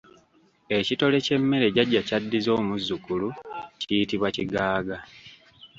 Ekitole 0.77 1.17
ky’emmere 1.25 1.67
jajja 1.75 2.01
kyaddiza 2.07 2.49
omuzzukulu 2.59 3.27
kiyitibwa 3.81 4.29
Kigaaga. 4.35 4.97